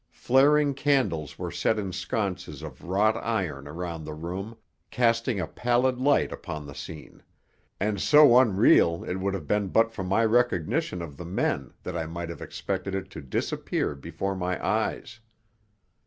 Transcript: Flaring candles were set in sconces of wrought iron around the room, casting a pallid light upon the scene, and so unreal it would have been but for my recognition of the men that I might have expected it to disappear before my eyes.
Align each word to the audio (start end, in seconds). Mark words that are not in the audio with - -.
Flaring 0.09 0.73
candles 0.73 1.37
were 1.37 1.51
set 1.51 1.77
in 1.77 1.93
sconces 1.93 2.63
of 2.63 2.83
wrought 2.85 3.15
iron 3.17 3.67
around 3.67 4.03
the 4.03 4.15
room, 4.15 4.57
casting 4.89 5.39
a 5.39 5.45
pallid 5.45 5.99
light 5.99 6.31
upon 6.31 6.65
the 6.65 6.73
scene, 6.73 7.21
and 7.79 8.01
so 8.01 8.39
unreal 8.39 9.03
it 9.03 9.19
would 9.19 9.35
have 9.35 9.45
been 9.45 9.67
but 9.67 9.91
for 9.91 10.03
my 10.03 10.25
recognition 10.25 11.03
of 11.03 11.17
the 11.17 11.23
men 11.23 11.71
that 11.83 11.95
I 11.95 12.07
might 12.07 12.29
have 12.29 12.41
expected 12.41 12.95
it 12.95 13.11
to 13.11 13.21
disappear 13.21 13.93
before 13.93 14.35
my 14.35 14.57
eyes. 14.65 15.19